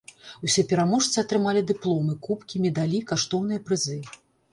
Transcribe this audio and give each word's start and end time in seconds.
Усе 0.45 0.61
пераможцы 0.69 1.17
атрымалі 1.23 1.61
дыпломы, 1.71 2.15
кубкі, 2.25 2.63
медалі, 2.65 3.03
каштоўныя 3.13 3.63
прызы. 3.69 3.99